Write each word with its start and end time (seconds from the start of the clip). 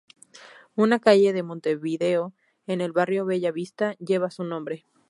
Una 0.73 0.97
calle 0.99 1.31
de 1.31 1.43
Montevideo, 1.43 2.33
en 2.65 2.81
el 2.81 2.91
barrio 2.91 3.23
Bella 3.27 3.51
Vista, 3.51 3.93
lleva 3.99 4.31
su 4.31 4.43
nombre. 4.43 4.87